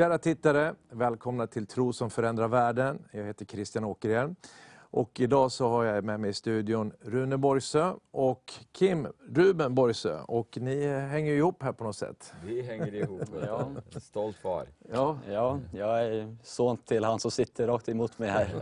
[0.00, 2.98] Kära tittare, välkomna till Tro som förändrar världen.
[3.10, 4.36] Jag heter Christian Åkerhielm.
[4.76, 10.20] Och idag så har jag med mig i studion Rune Borgsö och Kim Ruben Borgsö.
[10.20, 12.32] Och ni hänger ju ihop här på något sätt.
[12.44, 13.22] Vi hänger ihop.
[13.46, 13.70] ja.
[14.00, 14.66] Stolt far.
[14.92, 15.18] Ja.
[15.28, 18.54] ja, jag är son till han som sitter rakt emot mig här.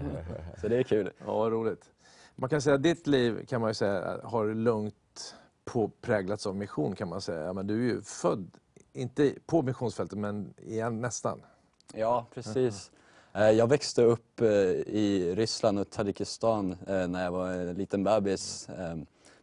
[0.60, 1.10] Så det är kul.
[1.26, 1.90] Ja, roligt.
[2.36, 6.94] Man kan säga att ditt liv kan man säga, har lugnt på, präglats av mission
[6.94, 7.52] kan man säga.
[7.52, 8.50] Men du är ju född,
[8.92, 11.42] inte på missionsfältet, men igen, nästan.
[11.94, 12.90] Ja, precis.
[13.32, 18.04] Eh, jag växte upp eh, i Ryssland och Tadzjikistan eh, när jag var en liten
[18.04, 18.68] bebis.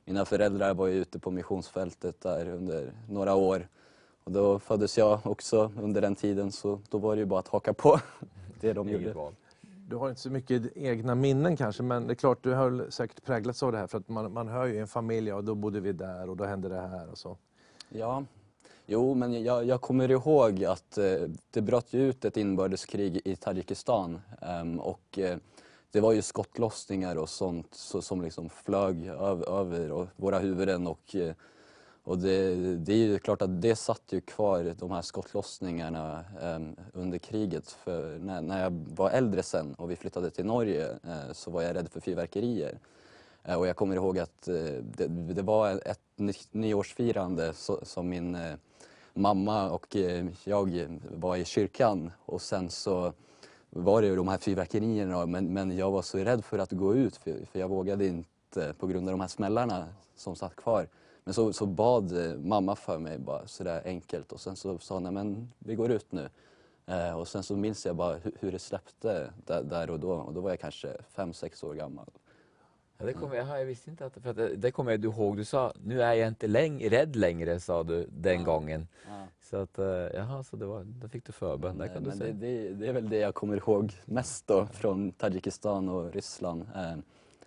[0.05, 3.67] Mina föräldrar var ute på missionsfältet där under några år.
[4.23, 7.47] Och då föddes jag också under den tiden så då var det ju bara att
[7.47, 7.99] haka på
[8.61, 9.31] det de gjorde.
[9.87, 13.23] Du har inte så mycket egna minnen kanske men det är klart du har säkert
[13.25, 15.79] präglats av det här för att man, man hör ju en familj, och då bodde
[15.79, 17.37] vi där och då hände det här och så.
[17.89, 18.23] Ja,
[18.87, 24.21] Jo, men jag, jag kommer ihåg att eh, det bröt ut ett inbördeskrig i Tadzjikistan.
[24.41, 25.37] eh, och eh,
[25.91, 30.87] det var ju skottlossningar och sånt så, som liksom flög över, över våra huvuden.
[30.87, 31.33] Och, eh,
[32.03, 36.75] och det, det, är ju klart att det satt ju kvar, de här skottlossningarna ehm,
[36.93, 37.71] under kriget.
[37.71, 41.61] För när, när jag var äldre sen och vi flyttade till Norge eh, så var
[41.61, 42.79] jag rädd för fyrverkerier.
[43.45, 45.99] Eh, och jag kommer ihåg att eh, det, det, var ett
[46.51, 48.55] nyårsfirande som min eh,
[49.13, 49.95] mamma och
[50.43, 53.13] jag var i kyrkan och sen så
[53.69, 56.95] var det ju de här fyrverkerierna men, men jag var så rädd för att gå
[56.95, 60.87] ut för, för jag vågade inte på grund av de här smällarna som satt kvar.
[61.23, 62.13] Men så, så bad
[62.45, 66.11] mamma för mig bara sådär enkelt och sen så sa hon, men vi går ut
[66.11, 66.29] nu.
[66.85, 70.11] Eh, och sen så minns jag bara hur, hur det släppte där, där, och då
[70.11, 72.05] och då var jag kanske fem sex år gammal.
[72.97, 75.37] Ja, det kommer jag, jag visste inte att, för att det, det kommer jag ihåg,
[75.37, 78.45] du sa nu är jag inte läng, rädd längre sa du den ja.
[78.45, 78.87] gången.
[79.07, 79.27] Ja.
[79.41, 82.33] Så att, eh, jaha, så det var, då fick du förbön, det kan du säga.
[82.33, 86.61] Det, det, det, är väl det jag kommer ihåg mest då från Tadzjikistan och Ryssland.
[86.75, 86.95] Eh,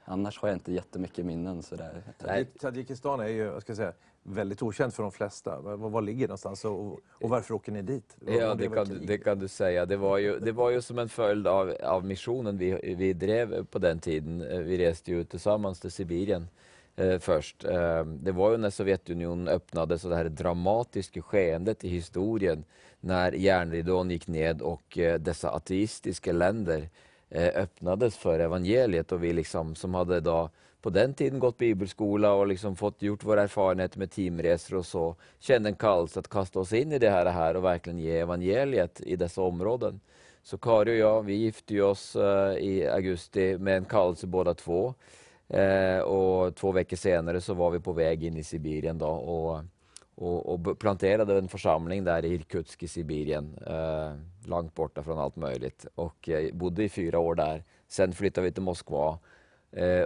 [0.04, 2.03] annars har jag inte jättemycket minnen sådär.
[2.60, 3.92] Tadzjikistan är ju, jag ska säga,
[4.22, 5.60] väldigt okänt för de flesta.
[5.60, 8.16] Var, var ligger det någonstans och, och varför åker ni dit?
[8.26, 9.86] ja, det kan, du, det kan, du säga.
[9.86, 13.64] Det var ju, det var ju som en följd av, av missionen vi, vi drev
[13.64, 14.42] på den tiden.
[14.42, 16.48] Eh, vi reste ju tillsammans till Sibirien
[16.96, 17.64] eh, först.
[17.64, 22.64] Eh, det var ju när Sovjetunionen öppnade så det här dramatiska skeendet i historien
[23.00, 26.88] när järnridån gick ned och eh, dessa ateistiska länder
[27.30, 30.50] eh, öppnades för evangeliet och vi liksom som hade då
[30.83, 35.16] på den tiden gått bibelskola och liksom fått gjort våra erfarenheter med teamresor och så,
[35.39, 39.00] kände en kallelse att kasta oss in i det här, här och verkligen ge evangeliet
[39.00, 40.00] i dessa områden.
[40.43, 44.94] Så Kari och jag, vi gifte oss eh, i augusti med en kallelse båda två.
[45.49, 49.65] Eh, och två veckor senare så var vi på väg in i Sibirien då och,
[50.15, 54.12] och, och planterade en församling där i Irkutsk i Sibirien, eh,
[54.49, 55.87] långt borta från allt möjligt.
[55.95, 57.65] Och bodde i fyra år där.
[57.89, 59.19] Sen flyttade vi till Moskva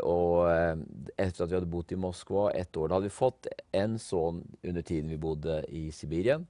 [0.02, 0.76] och eh,
[1.16, 4.56] efter att vi hade bott i Moskva ett år, då hade vi fått en son
[4.62, 6.46] under tiden vi bodde i Sibirien.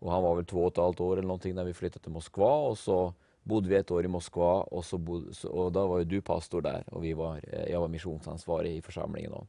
[0.00, 2.12] Och han var väl två och ett halvt år eller någonting när vi flyttade till
[2.12, 5.98] Moskva och så bodde vi ett år i Moskva och, så bod, och då var
[5.98, 9.46] ju du pastor där och vi var, eh, jag var missionsansvarig i församlingen och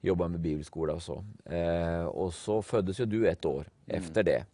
[0.00, 1.24] jobbade med bibelskola och så.
[1.44, 4.02] Eh, och så föddes ju du ett år mm.
[4.02, 4.44] efter det.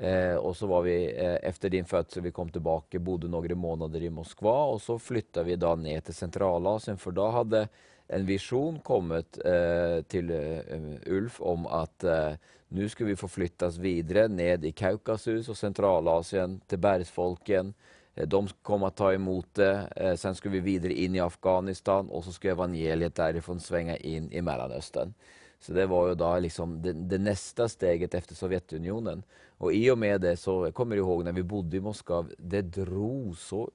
[0.00, 4.02] Eh, och så var vi eh, efter din födsel, vi kom tillbaka, bodde några månader
[4.02, 7.68] i Moskva och så flyttade vi då ner till Centralasien för då hade
[8.06, 10.58] en vision kommit eh, till eh,
[11.06, 12.32] Ulf om att eh,
[12.68, 17.74] nu ska vi få flyttas vidare ned i Kaukasus och Centralasien till bergsfolken.
[18.14, 19.88] Eh, de kommer att ta emot det.
[19.96, 24.32] Eh, sen ska vi vidare in i Afghanistan och så ska evangeliet därifrån svänga in
[24.32, 25.14] i Mellanöstern.
[25.60, 29.22] Så det var ju då liksom det, det, nästa steget efter Sovjetunionen.
[29.58, 32.62] Och i och med det så, jag kommer ihåg när vi bodde i Moskva, det
[32.62, 33.70] drog så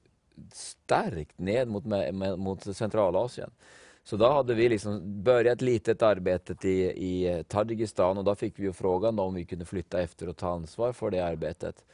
[0.53, 1.85] starkt ned mot,
[2.37, 3.51] mot Centralasien.
[4.03, 8.63] Så då hade vi liksom börjat litet arbetet i, i Tadzjikistan och då fick vi
[8.63, 11.85] ju frågan om vi kunde flytta efter och ta ansvar för det arbetet.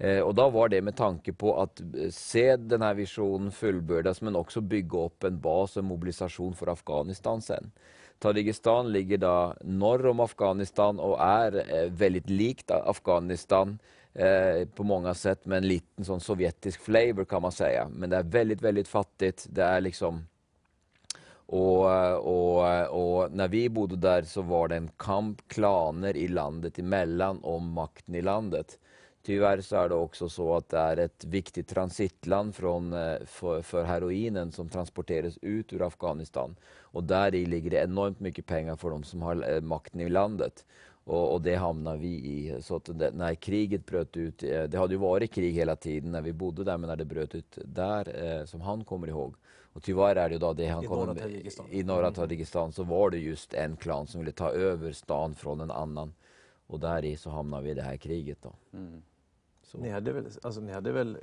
[0.00, 4.20] Eh, och då var det med tanke på att eh, se den här visionen fullbördas
[4.20, 7.72] men också bygga upp en bas och mobilisation för Afghanistan sen.
[8.18, 13.78] Tadzjikistan ligger då norr om Afghanistan och är eh, väldigt likt Afghanistan
[14.14, 17.88] eh, på många sätt med en liten sån sovjetisk flavor kan man säga.
[17.94, 19.46] Men det är väldigt, väldigt fattigt.
[19.50, 20.26] Det är liksom
[21.52, 21.86] och,
[22.18, 27.40] och, och, när vi bodde där så var det en kamp klaner i landet emellan
[27.42, 28.78] om makten i landet.
[29.30, 33.62] Tyvärr så är det också så att det är ett viktigt transitland från, eh, för,
[33.62, 36.56] för heroinen som transporteras ut ur Afghanistan.
[36.80, 40.08] Och där i ligger det enormt mycket pengar för de som har eh, makten i
[40.08, 40.64] landet.
[41.04, 42.62] Och, och, det hamnade vi i.
[42.62, 46.22] Så det, när kriget bröt ut, eh, det hade ju varit krig hela tiden när
[46.22, 49.34] vi bodde där, men när det bröt ut där, eh, som han kommer ihåg,
[49.72, 51.66] och tyvärr är det då det han I norra Tadzjikistan.
[51.70, 52.14] i norra Mm.
[52.14, 56.12] Tadzjikistan så var det just en klan som ville ta över stan från en annan.
[56.66, 58.52] Och där i så hamnade vi i det här kriget då.
[58.72, 59.02] Mm.
[59.70, 59.78] Så.
[59.78, 61.18] Ni hade, väl, alltså, ni hade väl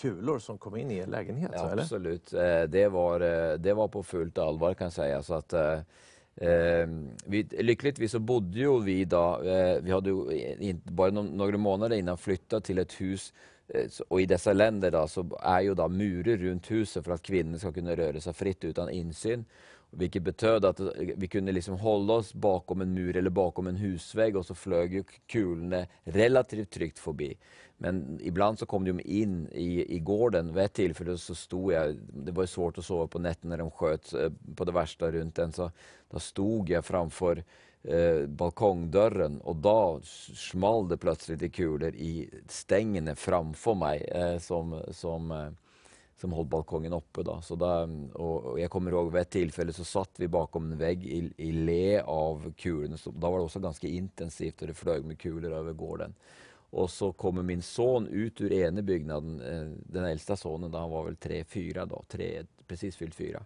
[0.00, 1.50] kulor som kom in i er lägenhet?
[1.54, 1.82] Ja, eller?
[1.82, 2.32] absolut.
[2.32, 5.22] Eh, Det var, eh, det var på fullt allvar kan jag säga.
[5.22, 5.78] Så att, eh,
[6.36, 6.88] eh,
[7.26, 10.10] vi, lyckligtvis så bodde ju vi då, eh, vi hade
[10.58, 13.32] inte, bara no några månader innan flyttat till ett hus
[13.68, 17.22] eh, och i dessa länder då, så är ju då murar runt huset för att
[17.22, 19.44] kvinnor ska kunna röra sig fritt utan insyn.
[19.90, 20.80] Vilket betöd att
[21.16, 24.94] vi kunde liksom hålla oss bakom en mur eller bakom en husvägg och så flög
[24.94, 27.36] ju kulorna relativt tryggt förbi.
[27.78, 30.54] Men ibland så kom de in i, i gården.
[30.54, 33.58] Vid ett tillfälle så stod jag, det var ju svårt att sova på nätterna när
[33.58, 35.70] de sköt eh, på det värsta runt en, så
[36.10, 37.44] då stod jag framför
[37.82, 40.00] eh, balkongdörren och då
[40.34, 45.50] small det plötsligt i kulor i stängerna framför mig eh, som, som eh,
[46.20, 47.22] som höll balkongen uppe.
[47.22, 47.40] Då.
[47.42, 51.06] Så där, och, jag kommer ihåg vid ett tillfälle så satt vi bakom en vägg
[51.06, 52.96] i, i le av kulorna.
[52.96, 56.14] Så då var det också ganska intensivt och det flög med kulor över gården.
[56.70, 60.90] Och så kommer min son ut ur ena byggnaden, eh, den äldsta sonen, då han
[60.90, 63.44] var väl tre, fyra då, tre, precis fyllt fyra.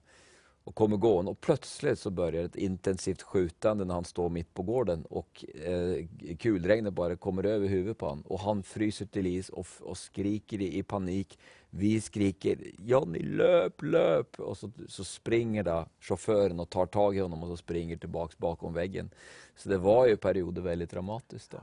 [0.64, 4.62] Och kommer gående och plötsligt så börjar ett intensivt skjutande när han står mitt på
[4.62, 6.06] gården och eh,
[6.38, 9.98] kulregnet bara kommer över huvudet på honom och han fryser till is och, f- och
[9.98, 11.38] skriker i, i panik.
[11.70, 14.40] Vi skriker Johnny löp, löp!
[14.40, 18.38] Och så, så springer då chauffören och tar tag i honom och så springer tillbaks
[18.38, 19.10] bakom väggen.
[19.56, 21.50] Så det var ju perioder väldigt dramatiskt.
[21.50, 21.58] Då.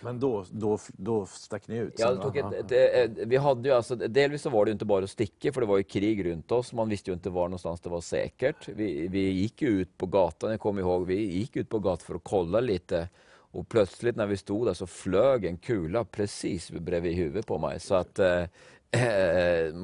[0.00, 1.94] Men då, då, då stack ni ut?
[1.98, 5.04] Ja, det tog ett, ett, vi hade ju alltså, delvis så var det inte bara
[5.04, 6.72] att sticka för det var ju krig runt oss.
[6.72, 8.68] Man visste ju inte var någonstans det var säkert.
[8.68, 12.14] Vi, vi gick ut på gatan, jag kommer ihåg, vi gick ut på gatan för
[12.14, 13.08] att kolla lite.
[13.52, 17.80] Och plötsligt när vi stod där så flög en kula precis bredvid huvudet på mig.
[17.80, 18.44] Så att eh,
[18.90, 19.74] eh,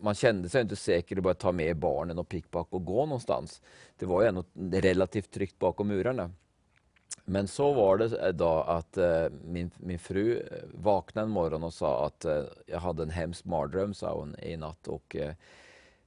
[0.00, 3.62] man kände sig inte säker att bara ta med barnen och pickpack och gå någonstans.
[3.98, 6.30] Det var ju ändå relativt tryggt bakom murarna.
[7.24, 11.62] Men så var det eh, då att eh, min, min fru eh, vaknade en morgon
[11.64, 14.88] och sa att eh, jag hade en hemsk mardröm sa hon, i natt.
[14.88, 15.34] Och, eh,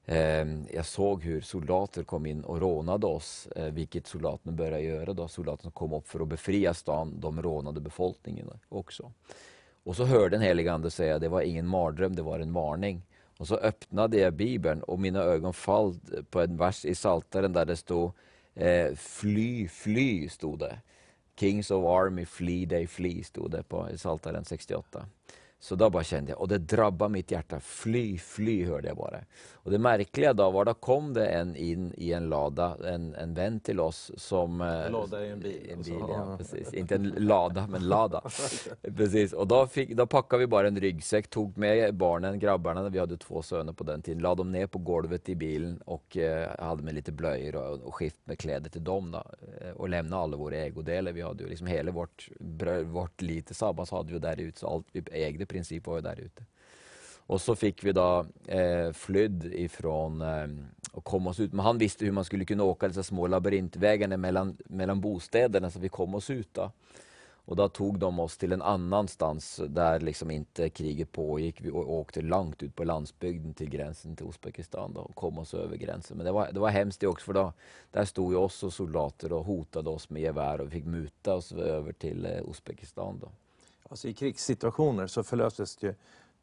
[0.05, 5.13] eh, jag såg hur soldater kom in och rånade oss, eh, vilket soldaterna började göra.
[5.13, 5.27] Då.
[5.27, 9.11] Soldaterna kom upp för att befria stan, de rånade befolkningen också.
[9.83, 13.01] Och så hörde den helige ande säga det var ingen mardröm, det var en varning.
[13.37, 15.95] Och så öppnade jag bibeln och mina ögon fall
[16.29, 18.11] på en vers i Psaltaren där det stod
[18.55, 20.79] eh, Fly, fly, stod det.
[21.39, 25.05] Kings of Army, flee, they flee, stod det på i Psaltaren 68.
[25.63, 29.19] Så då bara kände jag, och det drabbade mitt hjärta, fly, fly hörde jag bara.
[29.53, 33.33] Och det märkliga då var, då kom det en in i en lada, en, en
[33.33, 34.61] vän till oss som...
[34.61, 35.91] eh, En lada i en bil, En alltså.
[35.93, 36.25] bil, Ja.
[36.31, 36.73] ja, precis.
[36.73, 38.21] Inte en lada, men lada.
[38.97, 39.33] precis.
[39.33, 43.17] Och då, fick, då packade vi bara en ryggsäck, tog med barnen, grabbarna, vi hade
[43.17, 46.83] två söner på den tiden, lade dem ner på golvet i bilen och eh, hade
[46.83, 49.11] med lite blöjor och, och skift med kläder till dem.
[49.11, 49.23] Då,
[49.61, 51.11] eh, och lämnade alla våra ägodelar.
[51.11, 52.29] Vi hade ju liksom hela vårt,
[52.85, 56.19] vårt liv tillsammans hade vi där ute, så allt vi ägde princip var ju där
[56.19, 56.43] ute.
[57.31, 60.47] Och så fick vi då eh, flydd ifrån eh,
[60.91, 61.53] och kom oss ut.
[61.53, 65.79] Men han visste hur man skulle kunna åka dessa små labyrintvägarna mellan, mellan bostäderna så
[65.79, 66.49] vi kom oss ut.
[66.53, 66.71] Då.
[67.45, 71.61] Och då tog de oss till en annanstans där liksom inte kriget pågick.
[71.61, 75.77] Vi åkte långt ut på landsbygden till gränsen till Uzbekistan då, och kom oss över
[75.77, 76.17] gränsen.
[76.17, 77.53] Men det var, det var hemskt det också för då,
[77.91, 81.35] där stod ju oss och soldater och hotade oss med gevär och vi fick muta
[81.35, 83.19] oss över till eh, Uzbekistan.
[83.21, 83.29] Då.
[83.91, 85.93] Alltså, I krigssituationer så förlöses det ju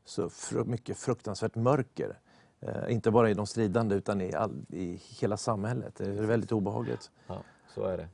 [0.04, 0.30] så
[0.64, 2.18] mycket fruktansvärt mörker.
[2.60, 5.94] Eh, inte bara i de stridande utan i, all, i hela samhället.
[5.96, 7.10] Det är väldigt obehagligt.
[7.26, 7.42] Ja,
[7.74, 8.08] så är det.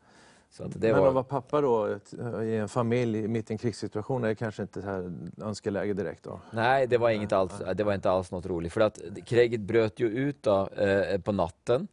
[0.51, 1.09] Så det Men var...
[1.09, 4.83] att vara pappa då ett, i en familj mitt i en krigssituation är kanske inte
[4.83, 5.13] här
[5.43, 6.25] önskeläge direkt.
[6.25, 6.41] Då.
[6.51, 8.73] Nej, det var, inget alls, det var inte alls något roligt.
[8.73, 11.89] För att kriget bröt ju ut då, eh, på natten.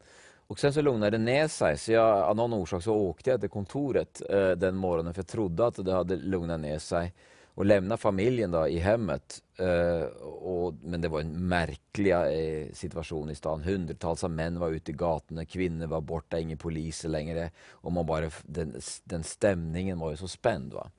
[0.52, 1.78] Och sen så lugnade det ner sig.
[1.78, 5.28] Så jag, av någon orsak så åkte jag till kontoret eh, den morgonen för jag
[5.28, 7.14] trodde att det hade lugnat ner sig.
[7.54, 9.42] Och lämnade familjen då i hemmet.
[9.58, 13.62] Eh, och, men det var en märklig eh, situation i stan.
[13.62, 17.52] Hundratals av män var ute i gatorna, kvinnor var borta, ingen poliser längre.
[17.70, 20.74] Och man bara, den, den stämningen var ju så spänd.
[20.74, 20.92] Va?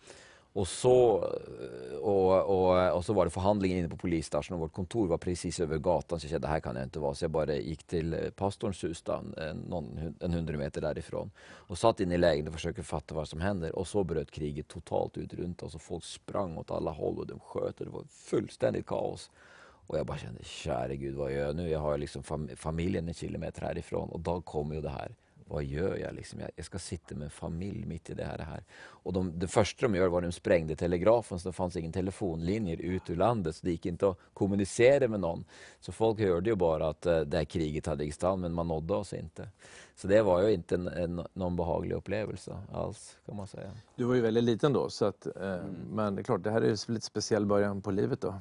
[0.55, 1.25] Och så,
[1.91, 5.19] eh, och, och, och så var det förhandlingen inne på polisstationen och vårt kontor var
[5.19, 7.15] precis över gatan så jag kände det här kan jag inte vara.
[7.15, 10.81] Så jag bara gick till eh, pastorns hus då, en, eh, någon, en hundra meter
[10.81, 13.77] därifrån och satt inne i lägenheten och försökte fatta vad som händer.
[13.77, 17.27] Och så bröt kriget totalt ut runt oss och folk sprang åt alla håll och
[17.27, 19.31] de sköt och det var fullständigt kaos.
[19.87, 21.69] Och jag bara kände, käre gud vad gör jag nu?
[21.69, 25.15] Jag har liksom fam familjen en kilometer härifrån och då kommer ju det här
[25.53, 26.15] vad gör jag?
[26.15, 28.39] Liksom, jag, jag ska sitta med en familj mitt i det här.
[28.39, 28.65] Det, här.
[28.83, 31.93] Och de, det första de gör var att de sprängde telegrafen så det fanns ingen
[31.93, 35.45] telefonlinjer ut ur landet så det gick inte att kommunicera med någon.
[35.81, 38.95] Så folk hörde ju bara att eh, det här kriget hade stan men man nådde
[38.95, 39.49] oss inte.
[39.95, 43.71] Så det var ju inte en, en, någon behaglig upplevelse alls kan man säga.
[43.97, 45.75] Du var ju väldigt liten då, så att, eh, mm.
[45.91, 48.35] men det är klart, det här är ju lite speciell början på livet då.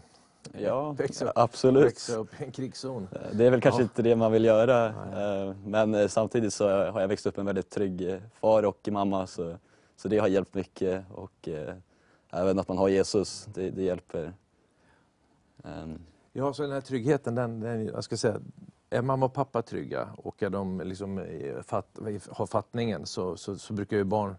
[0.54, 1.86] Ja, växa, absolut.
[1.86, 3.08] Växa upp i en krigszon.
[3.34, 3.84] Det är väl kanske ja.
[3.84, 4.94] inte det man vill göra.
[5.12, 5.48] Nej.
[5.48, 8.64] Eh, men eh, samtidigt så har jag växt upp med en väldigt trygg eh, far
[8.64, 9.28] och mamma.
[9.28, 9.58] Så,
[9.96, 11.06] så det har hjälpt mycket.
[11.12, 11.50] Och
[12.30, 14.34] även att man har Jesus, det, det hjälper.
[15.64, 16.00] Ehm.
[16.34, 18.40] Ja, så den här tryggheten, den, den, jag ska säga,
[18.90, 21.26] är mamma och pappa trygga och är de liksom,
[21.64, 24.36] fatt, har fattningen så, så, så brukar ju barn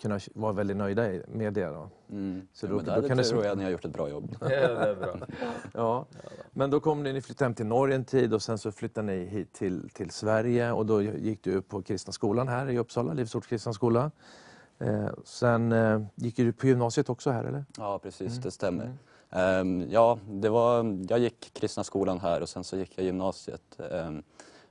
[0.00, 1.66] kunna vara väldigt nöjda med det.
[1.66, 1.90] Då.
[2.10, 2.48] Mm.
[2.52, 4.36] Så då, ja, då kan det tror jag ni har gjort ett bra jobb.
[4.40, 5.16] ja, det är bra.
[5.74, 6.06] ja.
[6.52, 9.06] Men då kom ni, ni flyttade hem till Norge en tid och sen så flyttade
[9.06, 13.12] ni hit till, till Sverige och då gick du på Kristna skolan här i Uppsala,
[13.12, 14.10] Livsorts kristna skola.
[14.78, 17.64] Eh, sen eh, gick du på gymnasiet också här eller?
[17.78, 18.42] Ja precis, mm.
[18.42, 18.84] det stämmer.
[18.84, 19.80] Mm.
[19.80, 23.62] Um, ja, det var, jag gick Kristna skolan här och sen så gick jag gymnasiet.
[23.78, 24.22] Um,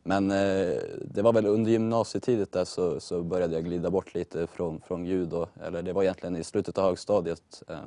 [0.03, 4.47] men eh, det var väl under gymnasietiden där så, så, började jag glida bort lite
[4.47, 5.33] från, från Gud.
[5.33, 7.63] Och, eller det var egentligen i slutet av högstadiet.
[7.67, 7.79] Eh,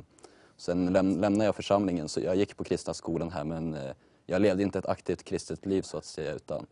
[0.56, 3.92] sen läm, lämnade jag församlingen så jag gick på kristna skolan här men eh,
[4.26, 6.66] jag levde inte ett aktivt kristet liv så att säga utan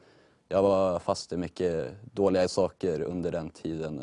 [0.48, 4.02] jag var fast i mycket dåliga saker under den tiden.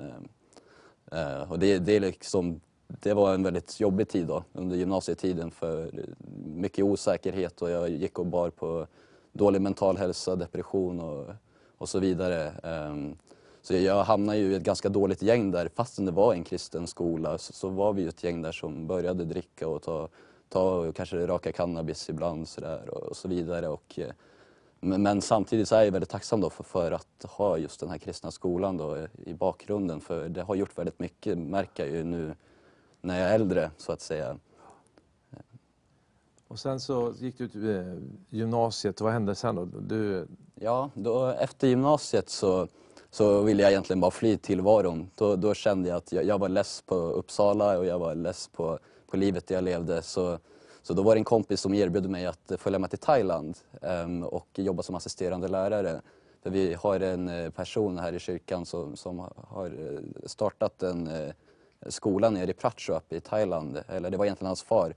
[1.11, 5.51] Eh, eh, och det, det, liksom, det var en väldigt jobbig tid då, under gymnasietiden
[5.51, 5.91] för
[6.45, 8.87] mycket osäkerhet och jag gick och bar på
[9.33, 11.25] dålig mental hälsa, depression och,
[11.77, 12.51] och så vidare.
[12.63, 13.17] Um,
[13.61, 16.87] så jag hamnade ju i ett ganska dåligt gäng där, fastän det var en kristen
[16.87, 20.09] skola så, så var vi ju ett gäng där som började dricka och ta,
[20.49, 23.67] ta kanske raka cannabis ibland så där, och, och, så vidare.
[23.67, 24.11] Och, eh,
[24.79, 27.89] men, men, samtidigt så är jag väldigt tacksam då för, för, att ha just den
[27.89, 32.03] här kristna skolan då i bakgrunden för det har gjort väldigt mycket, märker jag ju
[32.03, 32.35] nu
[33.01, 34.37] när jag är äldre så att säga.
[36.47, 37.93] Och sen så gick du ut eh,
[38.29, 39.65] gymnasiet, vad hände sen då?
[39.65, 40.27] Du...
[40.55, 42.67] Ja, då, efter gymnasiet så,
[43.11, 45.09] så ville jag egentligen bara fly tillvaron.
[45.15, 48.47] Då, då kände jag att jag, jag var less på Uppsala och jag var less
[48.47, 50.01] på, på livet jag levde.
[50.01, 50.39] Så,
[50.81, 54.23] så då var det en kompis som erbjöd mig att följa med till Thailand um,
[54.23, 56.01] och jobba som assisterande lärare.
[56.43, 61.09] För vi har en eh, person här i kyrkan som, som har eh, startat en
[61.87, 63.79] skola nere i Prachuap i Thailand.
[63.87, 64.93] Eller det var egentligen hans far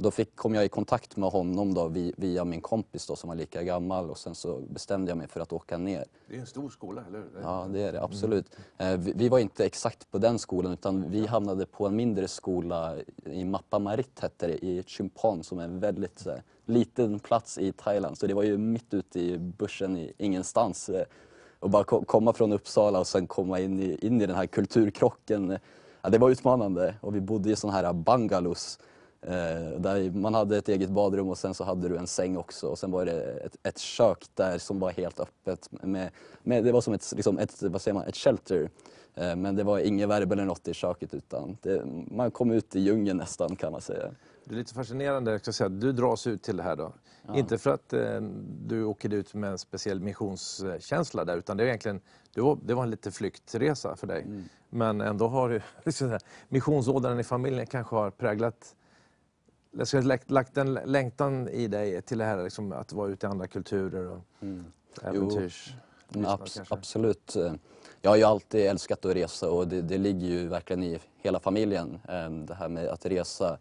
[0.00, 3.28] och då fick, kom jag i kontakt med honom då, via min kompis då, som
[3.28, 6.04] var lika gammal och sen så bestämde jag mig för att åka ner.
[6.28, 7.40] Det är en stor skola, eller hur?
[7.42, 8.46] Ja, det är det absolut.
[8.78, 9.00] Mm.
[9.00, 12.96] Vi, vi, var inte exakt på den skolan utan vi hamnade på en mindre skola
[13.24, 17.58] i Mappa Marit hette det, i Chumphon som är en väldigt så här, liten plats
[17.58, 18.18] i Thailand.
[18.18, 20.88] Så det var ju mitt ute i bussen i ingenstans.
[20.88, 21.04] Eh,
[21.58, 25.58] och bara komma från Uppsala och sen komma in i, in i den här kulturkrocken.
[26.02, 28.89] Ja, det var utmanande och vi bodde i sådana här bungalows Eh,
[29.78, 32.78] där man hade ett eget badrum och sen så hade du en säng också och
[32.78, 35.68] sen var det ett, ett kök där som var helt öppet.
[35.70, 36.10] Med,
[36.42, 38.70] med, det var som ett, liksom ett, vad säger man, ett shelter.
[39.14, 42.76] Eh, men det var ingen värme eller något i köket utan det, man kom ut
[42.76, 44.10] i djungeln nästan kan man säga.
[44.44, 46.92] Det är lite fascinerande, jag ska säga, du dras ut till det här då.
[47.26, 47.36] Ja.
[47.36, 48.20] Inte för att eh,
[48.66, 52.00] du åker ut med en speciell missionskänsla där utan det, är egentligen,
[52.34, 54.22] det, var, det var en lite flyktresa för dig.
[54.22, 54.44] Mm.
[54.70, 58.74] Men ändå har liksom, missionsådran i familjen kanske har präglat
[59.70, 63.26] jag ska lagt, lagt en längtan i dig till det här liksom, att vara ute
[63.26, 64.64] i andra kulturer och mm.
[65.02, 65.74] äventyrs...
[66.14, 67.36] Jo, abs absolut.
[68.00, 71.40] Jag har ju alltid älskat att resa och det, det, ligger ju verkligen i hela
[71.40, 73.58] familjen, eh, det här med att resa.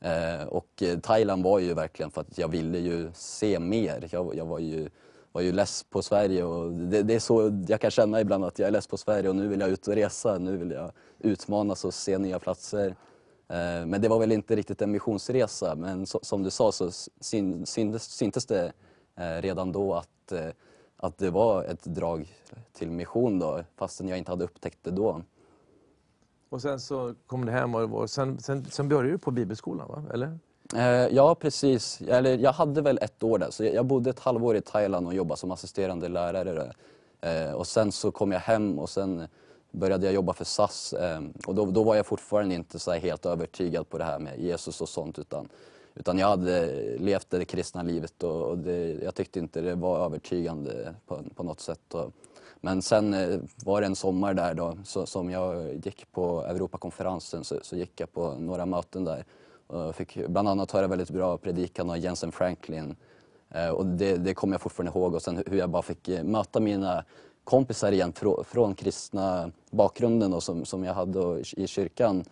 [0.00, 4.08] Eh, och Thailand var ju verkligen för att jag ville ju se mer.
[4.10, 4.88] Jag, jag var ju
[5.32, 8.58] var ju less på Sverige och det, det, är så jag kan känna ibland att
[8.58, 10.92] jag är less på Sverige och nu vill jag ut och resa, nu vill jag
[11.18, 12.96] utmanas och se nya platser.
[13.52, 16.90] Eh, men det var väl inte riktigt en missionsresa men som du sa så
[17.20, 18.72] syntes det
[19.16, 20.48] eh, redan då att, eh,
[20.96, 22.34] att det var ett drag
[22.72, 25.22] till mission då fastän jag inte hade upptäckt det då.
[26.48, 30.04] Och sen så kom du hem och sen, sen, sen började du på bibelskolan va?
[30.12, 30.38] eller?
[31.10, 34.60] Ja precis, eller jag hade väl ett år där så jag bodde ett halvår i
[34.60, 36.52] Thailand och jobbade som assisterande lärare
[37.20, 37.54] där.
[37.54, 39.28] Och sen så kom jag hem och sen
[39.72, 43.26] började jag jobba för SAS ehm, och då, då var jag fortfarande inte så helt
[43.26, 45.48] övertygad på det här med Jesus och sånt utan,
[45.94, 46.66] utan jag hade
[46.98, 51.42] levt det kristna livet och, och det, jag tyckte inte det var övertygande på, på
[51.42, 51.94] något sätt.
[51.94, 52.12] Och,
[52.60, 57.44] men sen eh, var det en sommar där då så, som jag gick på Europakonferensen
[57.44, 59.24] så, så gick jag på några möten där
[59.66, 62.96] och fick bland annat höra väldigt bra predikan av Jensen Franklin.
[63.50, 66.24] Eh, och det, det kommer jag fortfarande ihåg och sen hur jag bara fick eh,
[66.24, 67.04] möta mina
[67.44, 72.24] kompisar igen frå, från kristna bakgrunden och som, som jag hade och, i kyrkan.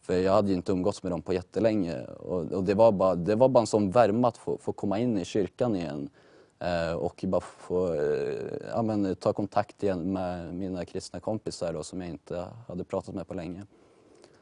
[0.00, 2.04] För jag hade ju inte umgåtts med dem på jättelänge.
[2.04, 4.98] Och, och det, var bara, det var bara en sån värme att få, få komma
[4.98, 6.10] in i kyrkan igen.
[6.58, 11.82] Eh, och bara få eh, ja, men, ta kontakt igen med mina kristna kompisar då,
[11.82, 13.66] som jag inte hade pratat med på länge.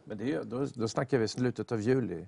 [0.05, 2.27] Men det är, då, då snackar vi slutet av juli.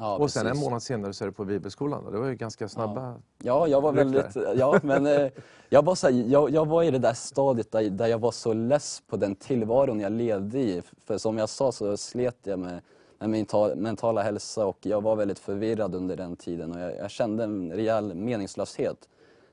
[0.00, 0.64] Ja, och sen en precis.
[0.64, 2.04] månad senare så är du på bibelskolan.
[2.04, 2.10] Då.
[2.10, 3.14] Det var ju ganska snabba...
[3.42, 4.36] Ja, jag var väldigt...
[4.56, 5.30] Ja, men eh,
[5.68, 8.30] jag, var så här, jag, jag var i det där stadiet där, där jag var
[8.30, 10.82] så less på den tillvaron jag levde i.
[11.04, 12.80] För som jag sa så slet jag med,
[13.18, 16.96] med min ta, mentala hälsa och jag var väldigt förvirrad under den tiden och jag,
[16.96, 19.08] jag kände en rejäl meningslöshet.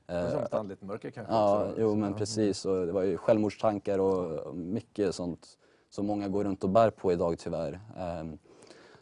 [0.06, 1.32] Det var Eh, som ett andligt mörker kanske.
[1.32, 1.80] Ja, också.
[1.80, 2.18] jo men ja.
[2.18, 2.64] precis.
[2.64, 5.48] Och det var ju självmordstankar och mycket sånt
[5.90, 7.80] som många går runt och bär på idag tyvärr.
[7.98, 8.38] Ehm,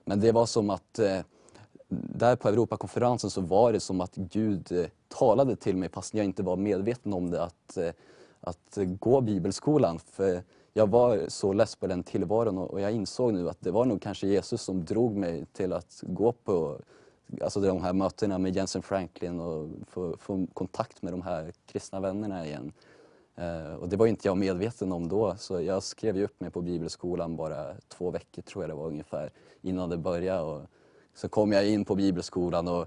[0.04, 1.20] Men det var som att eh,
[1.88, 6.25] där på Europakonferensen så var det som att Gud eh, talade till mig fast jag
[6.25, 7.90] inte var medveten om det att, eh,
[8.40, 9.99] att gå bibelskolan.
[9.99, 13.85] För jag var så less på den tillvaron och jag insåg nu att det var
[13.85, 16.78] nog kanske Jesus som drog mig till att gå på
[17.43, 22.00] alltså de här mötena med Jensen Franklin och få, få kontakt med de här kristna
[22.00, 22.73] vännerna igen.
[23.37, 26.50] Eh, och det var inte jag medveten om då, så jag skrev ju upp mig
[26.50, 29.31] på bibelskolan bara två veckor tror jag det var ungefär
[29.62, 30.43] innan det började.
[30.43, 30.62] Och
[31.16, 32.87] så kom jag in på bibelskolan och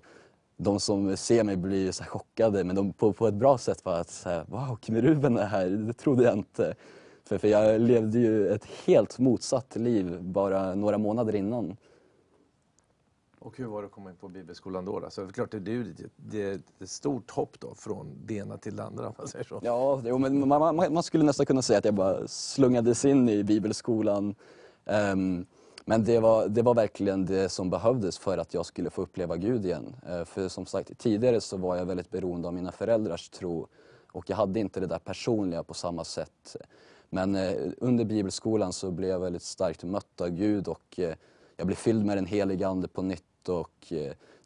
[0.58, 3.86] de som ser mig blir så här chockade, men de, på, på ett bra sätt
[3.86, 6.76] var att säga wow, Kim Ruben är här, det trodde jag inte.
[7.24, 11.78] För, för jag levde ju ett helt motsatt liv bara några månader innan.
[13.40, 15.00] Och hur var det att komma in på bibelskolan då?
[15.00, 15.10] då?
[15.10, 18.34] Så det är klart, det är ju det, är ett stort hopp då från det
[18.34, 19.60] ena till det andra om man säger så.
[19.64, 23.30] Ja, jo, men man, man, man skulle nästan kunna säga att jag bara slungades in
[23.30, 24.36] i bibelskolan.
[24.86, 25.46] Ehm,
[25.90, 29.38] men det var, det var verkligen det som behövdes för att jag skulle få uppleva
[29.38, 29.96] Gud igen.
[30.10, 33.68] Eh, för som sagt, tidigare så var jag väldigt beroende av mina föräldrars tro
[34.12, 36.56] och jag hade inte det där personliga på samma sätt.
[37.10, 41.14] Men eh, under bibelskolan så blev jag väldigt starkt mött av Gud och eh,
[41.58, 43.94] jag blev fylld med den helige Ande på nytt och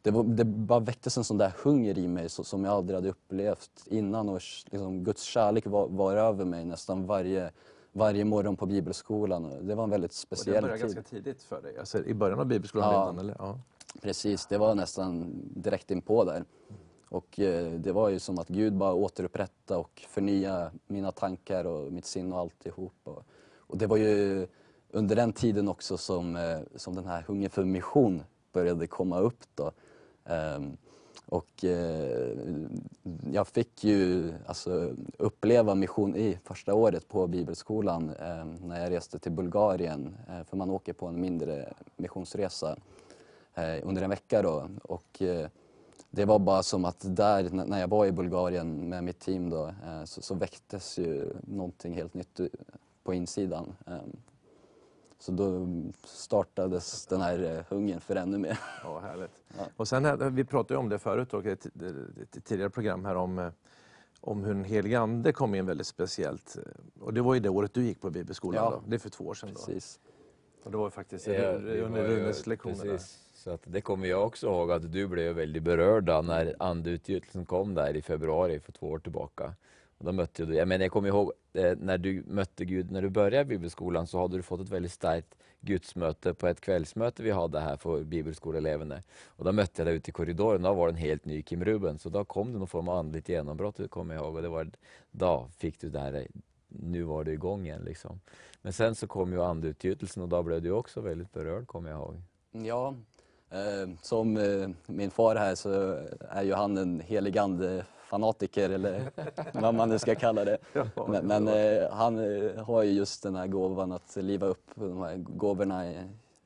[0.02, 3.08] det, var, det bara väcktes en sån där hunger i mig som jag aldrig hade
[3.08, 7.50] upplevt innan och liksom, Guds kärlek var, var över mig nästan varje,
[7.96, 9.66] varje morgon på bibelskolan.
[9.66, 10.94] Det var en väldigt Och det speciell började tid.
[10.96, 13.00] ganska tidigt för dig, alltså i början av bibelskolan Ja.
[13.00, 13.18] redan?
[13.18, 13.36] Eller?
[13.38, 13.58] Ja.
[14.02, 16.44] Precis, det var nästan direkt inpå där.
[17.08, 21.92] Och eh, det var ju som att Gud bara återupprätta och förnya mina tankar och
[21.92, 22.94] mitt sinne och alltihop.
[23.04, 23.22] Och,
[23.56, 24.46] och det var ju
[24.90, 29.38] under den tiden också som, eh, som den här hungern för mission började komma upp
[29.54, 29.72] då.
[30.24, 30.76] Ehm,
[31.34, 32.36] och eh,
[33.32, 39.18] jag fick ju alltså, uppleva mission i första året på bibelskolan eh, när jag reste
[39.18, 40.16] till Bulgarien.
[40.28, 42.76] Eh, för man åker på en mindre missionsresa
[43.54, 44.68] eh, under en vecka då.
[44.82, 45.48] Och, eh,
[46.10, 49.66] det var bara som att där, när jag var i Bulgarien med mitt team då,
[49.66, 52.46] eh, så, så väcktes ju någonting helt nytt eh,
[53.04, 53.72] på insidan.
[53.86, 53.98] Eh.
[55.24, 55.66] Så då
[56.04, 58.58] startades den här eh, hungern för ännu mer.
[58.84, 59.42] Ja, härligt.
[59.58, 59.64] Ja.
[59.76, 63.14] Och sen, här- vi pratade ju om det förut, och ett, ett tidigare program här
[63.14, 63.48] om, eh,
[64.20, 66.56] om hur den helige Ande kom in väldigt speciellt.
[67.00, 68.70] Och det var ju det året du gick på bibelskolan Ja.
[68.70, 68.82] då.
[68.86, 69.54] Det är för två år sedan då.
[69.54, 70.00] Precis.
[70.64, 73.18] Och det var ju faktiskt Ja, under Runes lektioner precis.
[73.34, 77.74] Så att det kommer jag också ihåg att du blev väldigt berörd när andeutgjutelsen kom
[77.74, 79.54] där i februari för två år tillbaka.
[79.98, 83.08] Då mötte du, jag menar jag kommer ihåg eh, när du mötte Gud, när du
[83.08, 87.60] började bibelskolan så hade du fått ett väldigt starkt gudsmöte på ett kvällsmöte vi hade
[87.60, 89.02] här för bibelskoleeleverna.
[89.26, 91.64] Och då mötte jag dig ute i korridoren, då var det en helt ny Kim
[91.64, 91.98] Ruben.
[91.98, 94.36] Så då kom det någon form av andligt genombrott, det kommer jag ihåg.
[94.36, 94.70] Och det var,
[95.10, 96.22] då fick du det här, eh,
[96.68, 98.20] nu var du igång igen liksom.
[98.62, 101.98] Men sen så kom ju andeutgjutelsen och då blev du också väldigt berörd, kommer jag
[101.98, 102.22] ihåg.
[102.52, 102.94] Ja,
[103.50, 105.70] eh, som eh, min far här så
[106.20, 107.34] är ju han en helig
[108.14, 109.10] fanatiker eller
[109.52, 110.58] vad man nu ska kalla det.
[111.08, 115.02] Men, men eh, han eh, har ju just den här gåvan att liva upp de
[115.02, 115.96] här gåvorna i,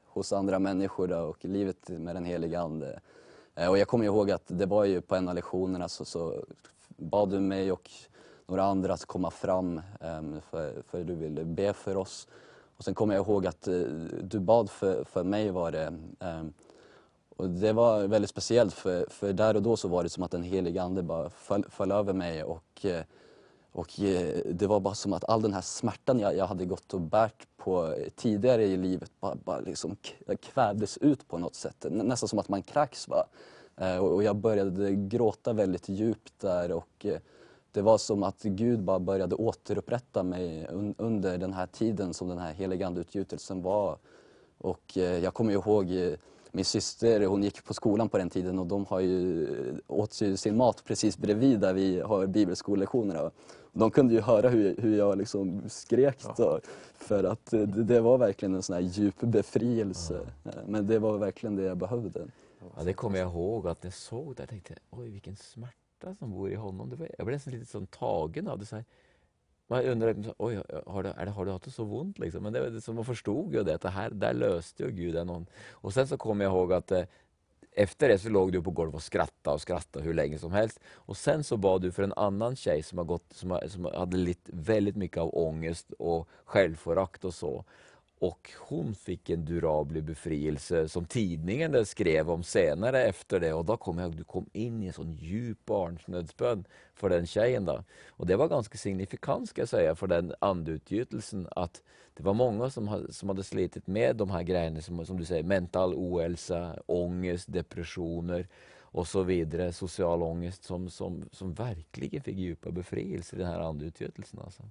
[0.06, 3.00] hos andra människor då, och livet med den heliga Ande.
[3.54, 6.44] Eh, och jag kommer ihåg att det var ju på en av lektionerna så, så
[6.96, 7.90] bad du mig och
[8.46, 12.28] några andra att komma fram em, för, för du ville be för oss.
[12.76, 13.80] Och sen kommer jag ihåg att eh,
[14.22, 15.92] du bad för, för mig var det
[17.38, 20.30] och det var väldigt speciellt för, för där och då så var det som att
[20.30, 23.02] den helige Ande bara föll, föll över mig och eh,
[23.72, 26.94] och eh, det var bara som att all den här smärtan jag, jag hade gått
[26.94, 29.96] och bärt på tidigare i livet bara, bara liksom
[30.40, 31.86] kvävdes ut på något sätt.
[31.90, 33.08] Nästan som att man kräks.
[33.08, 33.26] Va?
[33.76, 37.06] Eh, och jag började gråta väldigt djupt där och
[37.72, 40.66] det var som att Gud bara började återupprätta mig
[40.98, 43.98] under den här tiden som den här heliga andeutgjutelsen var.
[44.58, 46.16] Och jag kommer ihåg
[46.52, 49.46] min syster hon gick på skolan på den tiden och de har ju,
[49.86, 53.30] åt ju sin mat precis bredvid där vi har bibelskolelektionerna.
[53.72, 56.60] De kunde ju höra hur, hur jag liksom skrek då,
[56.94, 60.20] för att det, det, var verkligen en sån här djup befrielse.
[60.66, 62.26] Men det var verkligen det jag behövde.
[62.76, 66.16] Ja, det kommer jag ihåg att när jag såg det, jag tänkte oj vilken smärta
[66.18, 66.90] som bor i honom.
[66.96, 68.66] Var, jag blev nästan lite sån tagen av det.
[68.66, 68.84] Så här,
[69.68, 72.18] man undrar, liksom, oj, har du, det, har du haft det så ont?
[72.18, 72.42] Liksom?
[72.42, 75.46] Men det, så man förstod ju det, att det här, där löste ju Gud någon.
[75.70, 77.04] Och sen så kommer jag ihåg att eh,
[77.72, 80.80] efter det så låg du på golvet och skrattade och skrattade hur länge som helst.
[80.94, 84.16] Och sen så bad du för en annan tjej som, har gått, som, som hade
[84.16, 87.64] litt väldigt mycket av ångest och självförakt och så.
[88.20, 93.52] Och hon fick en durablig befrielse som tidningen där skrev om senare efter det.
[93.52, 97.64] Och då kom jag du kom in i en sån djup barnsnödsbön för den tjejen.
[97.64, 97.84] Då.
[98.08, 101.48] Och det var ganska signifikant ska jag säga för den andeutgjutelsen.
[101.50, 101.82] att
[102.14, 105.42] det var många som, som hade slitit med de här grejerna som, som du säger,
[105.42, 108.48] mental ohälsa, ångest, depressioner
[108.90, 113.60] och så vidare, social ångest som, som, som verkligen fick djupa befrielser i den här
[113.60, 114.40] andeutgjutelsen.
[114.40, 114.62] Alltså.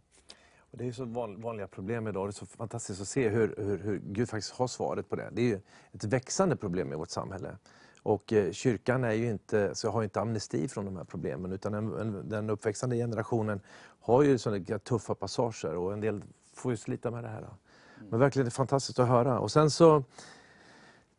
[0.71, 1.06] Och det är så
[1.38, 2.27] vanliga problem idag.
[2.27, 5.30] Det är så fantastiskt att se hur, hur, hur Gud faktiskt har svaret på det.
[5.32, 7.58] Det är ett växande problem i vårt samhälle.
[8.03, 11.73] Och eh, kyrkan är ju inte, så har inte amnesti från de här problemen utan
[11.73, 13.62] en, en, den uppväxande generationen
[13.99, 17.38] har ju sådana tuffa passager och en del får ju slita med det här.
[17.38, 18.10] Mm.
[18.10, 19.39] Men verkligen fantastiskt att höra.
[19.39, 20.03] Och sen så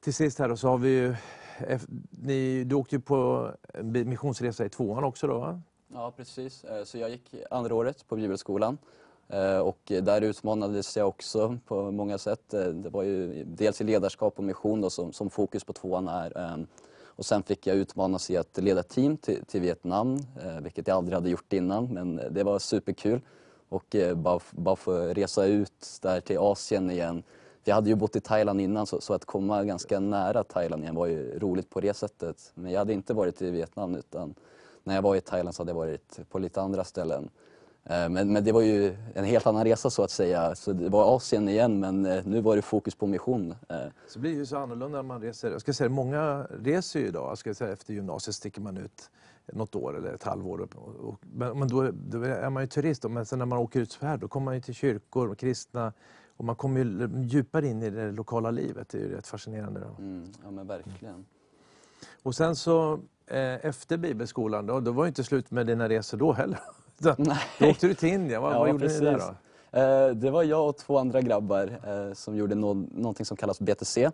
[0.00, 1.14] till sist här då, så har vi ju,
[2.10, 3.50] ni, du åkte ju på
[3.82, 5.62] missionsresa i tvåan också då va?
[5.88, 8.78] Ja precis, eh, så jag gick andra året på bibelskolan.
[9.28, 12.54] Eh, och där utmanades jag också på många sätt.
[12.54, 16.08] Eh, det var ju dels i ledarskap och mission då, som, som fokus på tvåan
[16.08, 16.38] är.
[16.38, 16.66] Ehm,
[17.04, 20.96] och sen fick jag utmanas i att leda team till, till Vietnam, eh, vilket jag
[20.96, 23.20] aldrig hade gjort innan, men det var superkul.
[23.70, 27.22] Och bara, bara få resa ut där till Asien igen.
[27.64, 30.94] Jag hade ju bott i Thailand innan så, så, att komma ganska nära Thailand igen
[30.94, 32.52] var ju roligt på det sättet.
[32.54, 34.34] Men jag hade inte varit i Vietnam utan
[34.84, 37.30] när jag var i Thailand så hade jag varit på lite andra ställen.
[37.88, 40.54] Eh, men, men, det var ju en helt annan resa så att säga.
[40.54, 43.54] Så det var Asien igen men eh, nu var det fokus på mission.
[43.68, 43.76] Eh.
[44.08, 45.50] Så blir det ju så annorlunda när man reser.
[45.50, 47.30] Jag ska säga många reser ju idag.
[47.30, 49.10] Jag ska säga, efter gymnasiet sticker man ut
[49.52, 50.68] något år eller ett halvår.
[51.20, 53.04] Men, men då, då, är man ju turist.
[53.10, 55.38] Men sen när man åker ut så här då kommer man ju till kyrkor och
[55.38, 55.92] kristna
[56.36, 58.88] och man kommer ju djupare in i det lokala livet.
[58.88, 59.80] Det är ju rätt fascinerande.
[59.98, 61.26] Mm, ja men verkligen.
[62.22, 66.18] Och sen så eh, efter bibelskolan då, då var det inte slut med dina resor
[66.18, 66.60] då heller.
[66.98, 67.14] Då,
[67.58, 68.42] då åkte du till Indien.
[68.42, 69.00] Vad, ja, vad gjorde precis.
[69.00, 69.34] ni där då?
[69.78, 73.60] Eh, det var jag och två andra grabbar eh, som gjorde no någonting som kallas
[73.60, 74.10] BTC.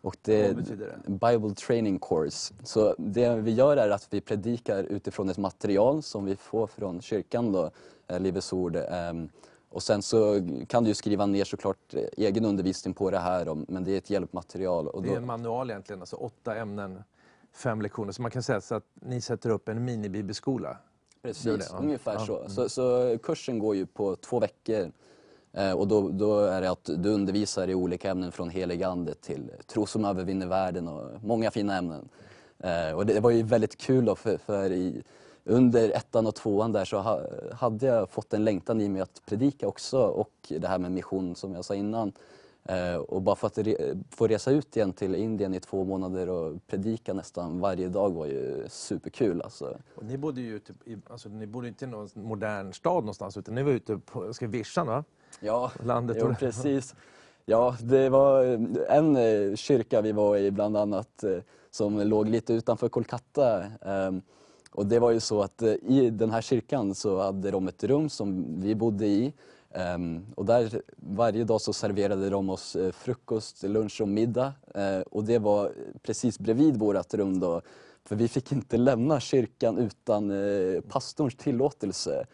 [0.00, 0.54] Och det är
[1.06, 2.54] Bible Training Course.
[2.62, 7.00] Så det vi gör är att vi predikar utifrån ett material som vi får från
[7.00, 7.70] kyrkan, då,
[8.06, 8.76] eh, Livets Ord.
[8.76, 9.28] Ehm,
[9.70, 13.92] och sen så kan du skriva ner såklart egen undervisning på det här, men det
[13.92, 14.88] är ett hjälpmaterial.
[14.88, 15.08] Och då...
[15.08, 17.02] Det är en manual egentligen, alltså åtta ämnen,
[17.52, 18.12] fem lektioner.
[18.12, 20.76] Så man kan säga så att ni sätter upp en minibibelskola
[21.22, 21.78] Precis, ja.
[21.78, 22.26] ungefär ja.
[22.26, 22.38] så.
[22.38, 22.50] Mm.
[22.50, 22.68] så.
[22.68, 23.18] så.
[23.22, 24.92] kursen går ju på två veckor.
[25.52, 29.50] Eh, och då, då, är det att du undervisar i olika ämnen från heligande till
[29.66, 32.08] tro som övervinner världen och många fina ämnen.
[32.58, 35.02] Eh, och det var ju väldigt kul då för, för i,
[35.44, 37.20] under ettan och tvåan där så ha,
[37.52, 41.34] hade jag fått en längtan i mig att predika också och det här med mission
[41.34, 42.12] som jag sa innan.
[42.68, 46.28] Eh, och bara för att re få resa ut igen till Indien i två månader
[46.28, 49.42] och predika nästan varje dag var ju superkul.
[49.42, 49.78] Alltså.
[49.94, 53.36] Och ni bodde ju ute i, alltså, ni bodde inte i någon modern stad någonstans
[53.36, 55.04] utan ni var ute på ska Vischan va?
[55.40, 56.94] Ja, Landet jo, precis.
[57.44, 58.44] Ja, det var
[58.88, 61.38] en eh, kyrka vi var i bland annat eh,
[61.70, 63.64] som låg lite utanför Kolkata.
[63.82, 64.22] Ehm,
[64.70, 68.08] och det var ju så att i den här kyrkan så hade de ett rum
[68.08, 69.32] som vi bodde i
[69.74, 74.52] Ehm, och där, varje dag så serverade de oss eh, frukost, lunch och middag.
[74.76, 77.62] Uh, och det var precis bredvid vårt rum då.
[78.04, 82.26] För vi fick inte lämna kyrkan utan uh, pastorns tillåtelse.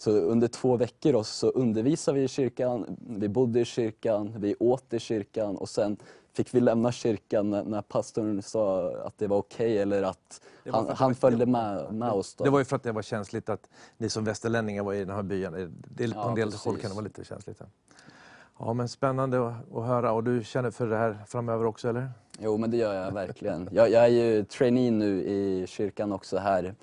[0.00, 4.54] Så under två veckor då, så undervisade vi i kyrkan, vi bodde i kyrkan, vi
[4.58, 5.96] åt i kyrkan och sen
[6.32, 10.40] fick vi lämna kyrkan när, när pastorn sa att det var okej okay, eller att
[10.70, 12.34] han, han följde med, med oss.
[12.34, 12.44] Då.
[12.44, 15.16] Det var ju för att det var känsligt att ni som västerlänningar var i den
[15.16, 15.72] här byn.
[15.88, 16.64] Det, ja, på en del precis.
[16.64, 17.60] håll kan det vara lite känsligt.
[18.58, 18.72] Ja.
[18.72, 20.12] men spännande att höra.
[20.12, 22.10] Och du känner för det här framöver också eller?
[22.38, 23.68] Jo men det gör jag verkligen.
[23.72, 26.74] Jag, jag är ju trainee nu i kyrkan också här.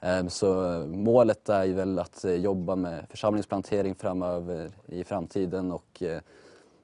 [0.00, 5.72] Ehm, så eh, målet är ju väl att eh, jobba med församlingsplantering framöver i framtiden
[5.72, 6.20] och eh,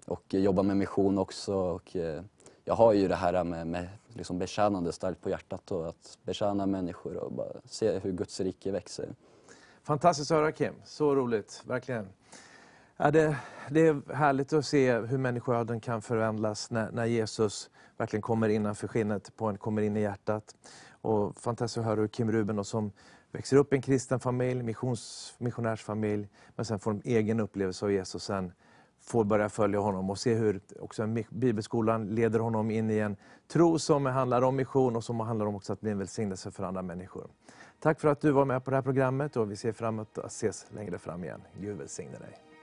[0.07, 1.55] och jobba med mission också.
[1.55, 1.97] Och,
[2.65, 6.67] jag har ju det här med, med liksom betjänande starkt på hjärtat och att betjäna
[6.67, 9.09] människor och bara se hur Guds rike växer.
[9.83, 12.09] Fantastiskt att höra Kim, så roligt, verkligen.
[12.99, 13.37] Ja, det,
[13.71, 18.89] det är härligt att se hur människoöden kan förvandlas när, när Jesus verkligen kommer innanför
[18.89, 20.57] skinnet på en, kommer in i hjärtat.
[20.91, 22.93] Och fantastiskt att höra hur Kim Ruben, och som
[23.33, 27.93] växer upp i en kristen familj, missions, missionärsfamilj, men sen får en egen upplevelse av
[27.93, 28.53] Jesus, sen
[29.01, 33.17] får börja följa honom och se hur också bibelskolan leder honom in i en
[33.49, 36.65] tro som handlar om mission och som handlar om också att bli en välsignelse för
[36.65, 37.27] andra människor.
[37.81, 40.19] Tack för att du var med på det här programmet och vi ser fram emot
[40.19, 41.41] att ses längre fram igen.
[41.61, 42.56] Gud välsigne dig.